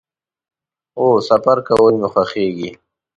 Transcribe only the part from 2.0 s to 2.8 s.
می خوښیږي